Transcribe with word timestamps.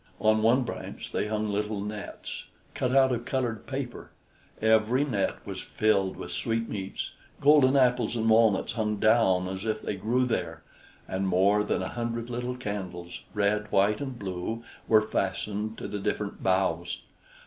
On 0.19 0.41
one 0.41 0.63
branch 0.63 1.11
they 1.11 1.27
hung 1.27 1.47
little 1.49 1.79
nets, 1.79 2.45
cut 2.73 2.95
out 2.95 3.11
of 3.11 3.23
colored 3.25 3.67
paper; 3.67 4.09
every 4.59 5.05
net 5.05 5.35
was 5.45 5.61
filled 5.61 6.17
with 6.17 6.31
sweetmeats; 6.31 7.11
golden 7.39 7.77
apples 7.77 8.15
and 8.15 8.27
walnuts 8.27 8.71
hung 8.73 8.95
down, 8.95 9.47
as 9.47 9.63
if 9.63 9.79
they 9.83 9.95
grew 9.95 10.25
there, 10.25 10.63
and 11.07 11.27
more 11.27 11.63
than 11.63 11.83
a 11.83 11.87
hundred 11.89 12.31
little 12.31 12.55
candles, 12.55 13.21
red, 13.35 13.71
white, 13.71 14.01
and 14.01 14.17
blue, 14.17 14.63
were 14.87 15.03
fastened 15.03 15.77
to 15.77 15.87
the 15.87 15.99
different 15.99 16.41
boughs. 16.41 17.01